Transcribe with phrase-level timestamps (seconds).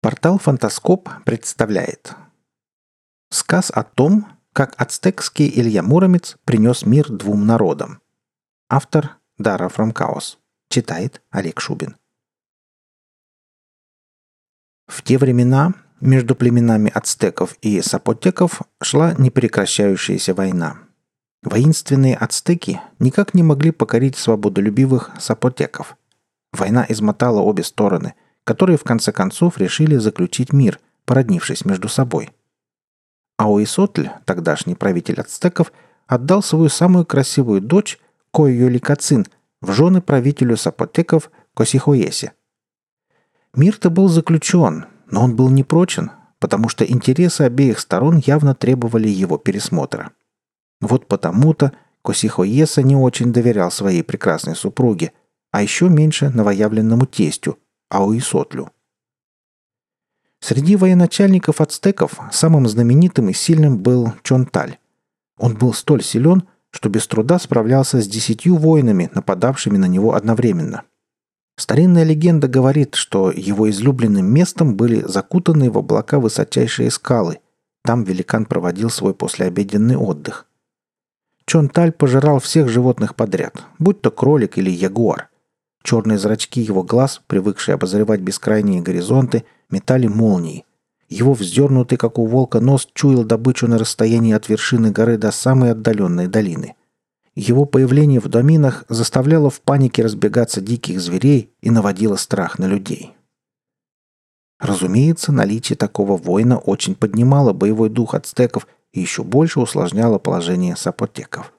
[0.00, 2.14] Портал «Фантаскоп» представляет
[3.30, 8.00] Сказ о том, как ацтекский Илья Муромец принес мир двум народам.
[8.68, 10.38] Автор Дара Фрамкаос.
[10.68, 11.96] Читает Олег Шубин.
[14.86, 20.78] В те времена между племенами ацтеков и сапотеков шла непрекращающаяся война.
[21.42, 25.96] Воинственные ацтеки никак не могли покорить свободолюбивых сапотеков.
[26.52, 28.14] Война измотала обе стороны–
[28.48, 32.30] которые в конце концов решили заключить мир, породнившись между собой.
[33.36, 35.70] Ауисотль, тогдашний правитель ацтеков,
[36.06, 37.98] отдал свою самую красивую дочь,
[38.32, 39.26] Койоликацин,
[39.60, 42.32] в жены правителю сапотеков Косихоесе.
[43.54, 49.36] Мир-то был заключен, но он был непрочен, потому что интересы обеих сторон явно требовали его
[49.36, 50.12] пересмотра.
[50.80, 55.12] Вот потому-то Косихоеса не очень доверял своей прекрасной супруге,
[55.50, 57.58] а еще меньше новоявленному тестю,
[57.90, 58.70] Ауисотлю.
[60.40, 64.78] Среди военачальников ацтеков самым знаменитым и сильным был Чонталь.
[65.38, 70.82] Он был столь силен, что без труда справлялся с десятью воинами, нападавшими на него одновременно.
[71.56, 77.38] Старинная легенда говорит, что его излюбленным местом были закутанные в облака высочайшие скалы.
[77.82, 80.46] Там великан проводил свой послеобеденный отдых.
[81.46, 85.30] Чонталь пожирал всех животных подряд, будь то кролик или ягуар–
[85.82, 90.64] Черные зрачки его глаз, привыкшие обозревать бескрайние горизонты, метали молнии.
[91.08, 95.72] Его вздернутый, как у волка, нос чуял добычу на расстоянии от вершины горы до самой
[95.72, 96.74] отдаленной долины.
[97.34, 103.14] Его появление в доминах заставляло в панике разбегаться диких зверей и наводило страх на людей.
[104.58, 111.52] Разумеется, наличие такого воина очень поднимало боевой дух ацтеков и еще больше усложняло положение сапотеков–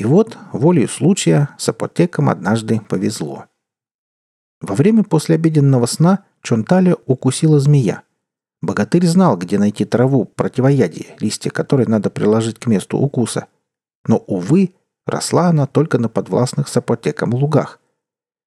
[0.00, 3.44] и вот, волею случая, сапотекам однажды повезло.
[4.62, 8.04] Во время послеобеденного сна Чонталя укусила змея.
[8.62, 13.48] Богатырь знал, где найти траву противоядие, листья которой надо приложить к месту укуса.
[14.06, 14.72] Но, увы,
[15.04, 17.78] росла она только на подвластных сапотекам лугах.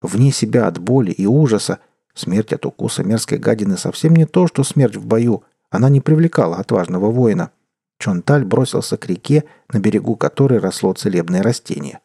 [0.02, 1.78] Вне себя от боли и ужаса,
[2.16, 6.58] смерть от укуса мерзкой гадины совсем не то, что смерть в бою, она не привлекала
[6.58, 7.52] отважного воина–
[8.00, 12.00] Чонталь бросился к реке, на берегу которой росло целебное растение.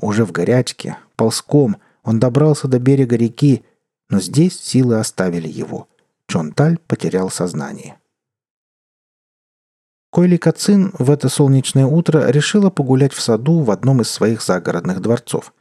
[0.00, 3.64] Уже в горячке, ползком, он добрался до берега реки,
[4.08, 5.88] но здесь силы оставили его.
[6.28, 7.98] Чонталь потерял сознание.
[10.10, 15.00] Койли Кацин в это солнечное утро решила погулять в саду в одном из своих загородных
[15.00, 15.52] дворцов.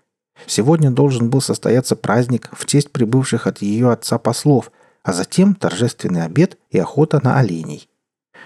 [0.45, 6.23] Сегодня должен был состояться праздник в честь прибывших от ее отца послов, а затем торжественный
[6.23, 7.89] обед и охота на оленей.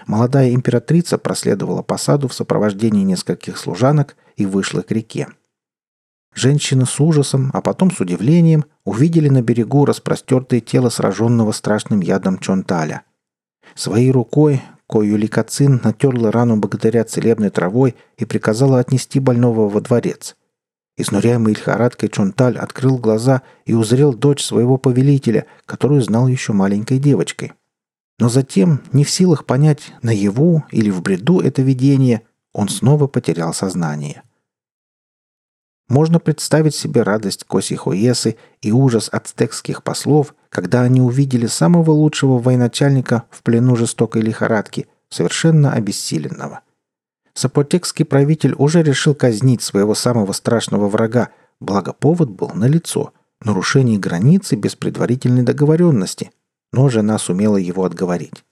[0.06, 5.28] Молодая императрица проследовала по саду в сопровождении нескольких служанок и вышла к реке.
[6.34, 12.38] Женщины с ужасом, а потом с удивлением увидели на берегу распростертое тело сраженного страшным ядом
[12.38, 13.02] Чонталя.
[13.74, 20.34] Своей рукой Кою Ликацин натерла рану богатыря целебной травой и приказала отнести больного во дворец.
[20.96, 27.52] Изнуряемый лихорадкой Чонталь открыл глаза и узрел дочь своего повелителя, которую знал еще маленькой девочкой.
[28.18, 33.54] Но затем, не в силах понять, наяву или в бреду это видение, он снова потерял
[33.54, 34.22] сознание.
[35.88, 43.24] Можно представить себе радость Косихоесы и ужас ацтекских послов, когда они увидели самого лучшего военачальника
[43.30, 46.60] в плену жестокой лихорадки, совершенно обессиленного.
[47.32, 51.30] Сапотекский правитель уже решил казнить своего самого страшного врага,
[51.60, 56.32] благо повод был налицо– нарушение границы без предварительной договоренности–
[56.72, 58.44] но жена сумела его отговорить.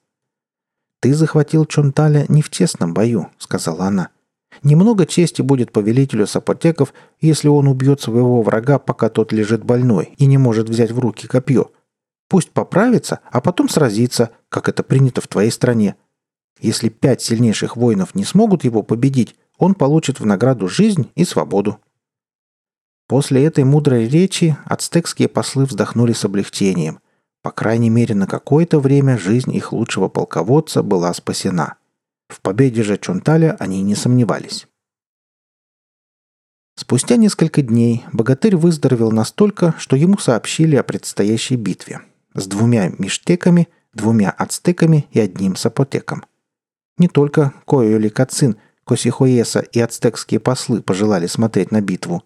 [1.00, 4.08] «Ты захватил Чонталя не в честном бою»,— сказала она.
[4.62, 10.26] «Немного чести будет повелителю сапотеков, если он убьет своего врага, пока тот лежит больной и
[10.26, 11.70] не может взять в руки копье.
[12.28, 15.96] Пусть поправится, а потом сразится, как это принято в твоей стране.
[16.60, 21.78] Если пять сильнейших воинов не смогут его победить, он получит в награду жизнь и свободу».
[23.06, 26.98] После этой мудрой речи ацтекские послы вздохнули с облегчением.
[27.46, 31.76] По крайней мере, на какое-то время жизнь их лучшего полководца была спасена.
[32.26, 34.66] В победе же Чунталя они не сомневались.
[36.76, 42.00] Спустя несколько дней богатырь выздоровел настолько, что ему сообщили о предстоящей битве
[42.34, 46.24] с двумя миштеками, двумя ацтеками и одним сапотеком.
[46.98, 52.24] Не только Койоли Кацин, Косихоеса и ацтекские послы пожелали смотреть на битву.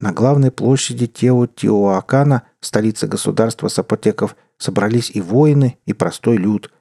[0.00, 6.72] На главной площади Тео-Тиоакана, столицы государства сапотеков, Собрались и воины, и простой люд.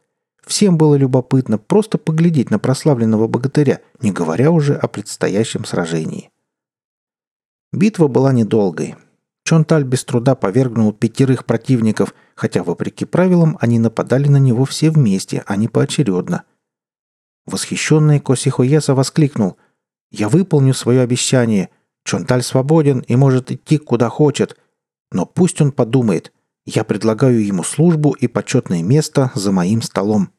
[0.45, 6.29] Всем было любопытно просто поглядеть на прославленного богатыря, не говоря уже о предстоящем сражении.
[7.73, 8.95] Битва была недолгой.
[9.43, 15.43] Чонталь без труда повергнул пятерых противников, хотя, вопреки правилам, они нападали на него все вместе,
[15.45, 16.43] а не поочередно.
[17.45, 19.57] Восхищенный Косихоеса воскликнул
[20.11, 21.69] «Я выполню свое обещание.
[22.05, 24.57] Чонталь свободен и может идти куда хочет.
[25.11, 26.31] Но пусть он подумает.
[26.65, 30.29] Я предлагаю ему службу и почетное место за моим столом».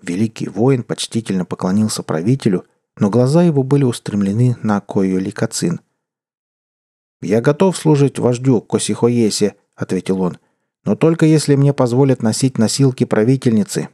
[0.00, 2.64] Великий воин почтительно поклонился правителю,
[2.96, 5.80] но глаза его были устремлены на Койо Ликацин.
[7.20, 10.38] «Я готов служить вождю Косихоесе»,— ответил он,
[10.84, 13.88] «но только если мне позволят носить носилки правительницы.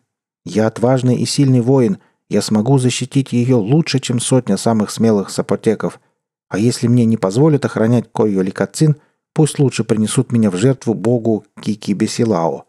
[0.44, 1.98] Я отважный и сильный воин,
[2.28, 6.00] я смогу защитить ее лучше, чем сотня самых смелых сапотеков.
[6.50, 8.96] А если мне не позволят охранять Койо Ликацин,
[9.32, 12.66] пусть лучше принесут меня в жертву богу Кики Бесилао».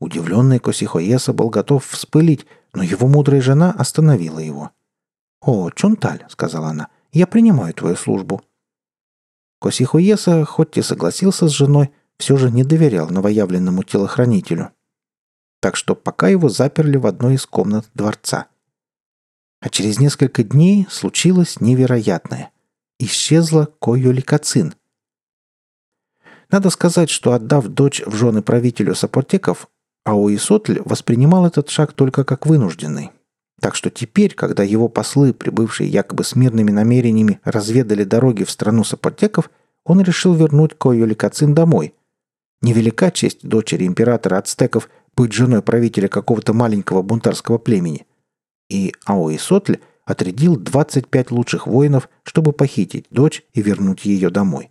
[0.00, 4.72] Удивленный Косихоеса был готов вспылить, но его мудрая жена остановила его.
[5.40, 8.42] «О, Чунталь»,— сказала она,— «я принимаю твою службу».
[9.60, 14.72] Косихуеса, хоть и согласился с женой, все же не доверял новоявленному телохранителю.
[15.60, 18.48] Так что пока его заперли в одной из комнат дворца.
[19.60, 22.50] А через несколько дней случилось невероятное.
[23.04, 24.74] Исчезла Койоликацин.
[26.50, 29.68] Надо сказать, что отдав дочь в жены правителю Сапотеков,
[30.04, 33.10] Ауисотль воспринимал этот шаг только как вынужденный.
[33.60, 38.84] Так что теперь, когда его послы, прибывшие якобы с мирными намерениями, разведали дороги в страну
[38.84, 39.50] сапотеков,
[39.84, 41.92] он решил вернуть Койоликацин домой.
[42.62, 48.06] Невелика честь дочери императора ацтеков быть женой правителя какого-то маленького бунтарского племени.
[48.70, 54.70] И Аоисотль отрядил 25 лучших воинов, чтобы похитить дочь и вернуть ее домой.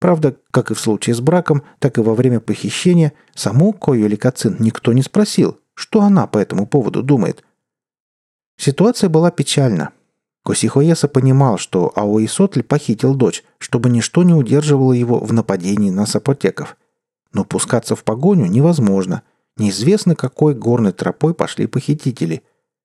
[0.00, 4.92] Правда, как и в случае с браком, так и во время похищения, саму Койоликацин никто
[4.92, 7.42] не спросил, что она по этому поводу думает–
[8.56, 9.90] Ситуация была печальна.
[10.44, 16.76] Косихоеса понимал, что Аоисотль похитил дочь, чтобы ничто не удерживало его в нападении на сапотеков.
[17.32, 19.22] Но пускаться в погоню невозможно.
[19.56, 22.42] Неизвестно, какой горной тропой пошли похитители.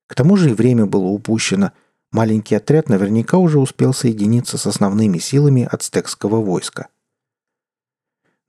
[0.09, 1.71] К тому же и время было упущено.
[2.11, 6.89] Маленький отряд наверняка уже успел соединиться с основными силами ацтекского войска.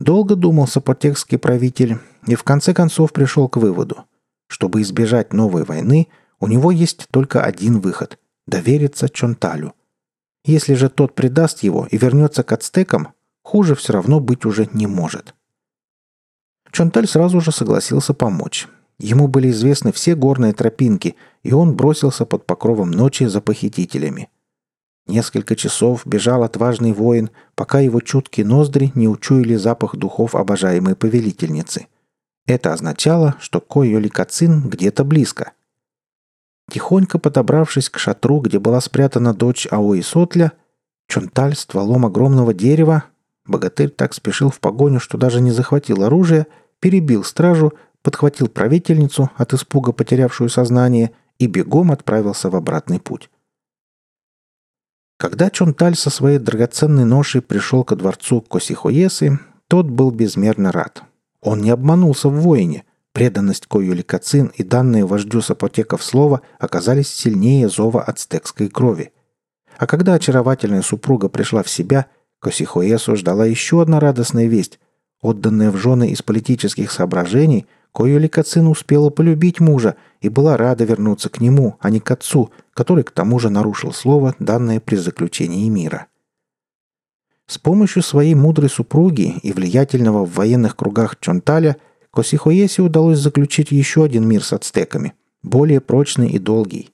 [0.01, 4.07] Долго думал сапотекский правитель и в конце концов пришел к выводу.
[4.49, 6.09] Чтобы избежать новой войны–
[6.41, 9.75] у него есть только один выход– довериться Чонталю.
[10.45, 14.87] Если же тот предаст его и вернется к ацтекам, хуже все равно быть уже не
[14.87, 15.35] может.
[16.73, 18.69] Чонталь сразу же согласился помочь.
[19.01, 24.29] Ему были известны все горные тропинки, и он бросился под покровом ночи за похитителями.
[25.07, 31.87] Несколько часов бежал отважный воин, пока его чуткие ноздри не учуяли запах духов обожаемой повелительницы.
[32.47, 35.53] Это означало, что Койоли Кацин где-то близко–
[36.71, 40.53] Тихонько подобравшись к шатру, где была спрятана дочь Аои Сотля,
[41.09, 43.05] Чунталь стволом огромного дерева,
[43.45, 46.47] богатырь так спешил в погоню, что даже не захватил оружие,
[46.79, 53.31] перебил стражу, подхватил правительницу, от испуга потерявшую сознание, и бегом отправился в обратный путь.
[55.19, 59.39] Когда Чунталь со своей драгоценной ношей пришел ко дворцу Косихоесы,
[59.69, 61.03] тот был безмерно рад.
[61.43, 62.85] Он не обманулся в воине.
[63.13, 69.13] Преданность Койюли Кацин и данные вождю сапотеков слова оказались сильнее зова ацтекской крови.
[69.77, 72.07] А когда очаровательная супруга пришла в себя,
[72.41, 74.79] Косихоесу ждала еще одна радостная весть.
[75.21, 81.29] Отданная в жены из политических соображений, Койюли Кацин успела полюбить мужа и была рада вернуться
[81.29, 85.69] к нему, а не к отцу, который к тому же нарушил слово, данное при заключении
[85.69, 86.07] мира.
[87.47, 91.77] С помощью своей мудрой супруги и влиятельного в военных кругах Чонталя–
[92.13, 96.91] Косихоесе удалось заключить еще один мир с ацтеками, более прочный и долгий.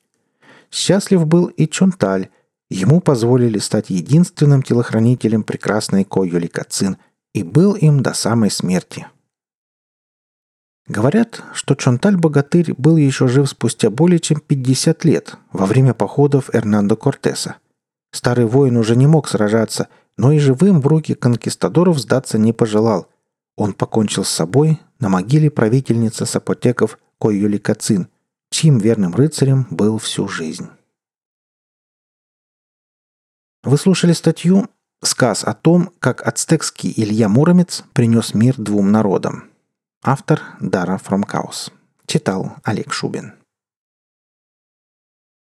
[0.70, 2.28] Счастлив был и Чонталь.
[2.68, 6.96] Ему позволили стать единственным телохранителем прекрасной Койоли Кацин
[7.32, 9.06] и был им до самой смерти.
[10.88, 16.96] Говорят, что Чонталь-богатырь был еще жив спустя более чем 50 лет, во время походов Эрнандо
[16.96, 17.56] Кортеса.
[18.12, 23.08] Старый воин уже не мог сражаться, но и живым в руки конкистадоров сдаться не пожелал.
[23.56, 28.08] Он покончил с собой, на могиле правительницы сапотеков Койюли Кацин,
[28.50, 30.68] чьим верным рыцарем был всю жизнь.
[33.64, 34.68] Вы слушали статью
[35.02, 39.50] «Сказ о том, как ацтекский Илья Муромец принес мир двум народам».
[40.08, 41.72] Автор Дара Фромкаус.
[42.06, 43.32] Читал Олег Шубин.